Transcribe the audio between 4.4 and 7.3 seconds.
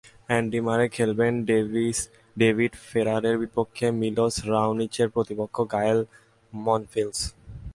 রাওনিচের প্রতিপক্ষ Gael Monfils.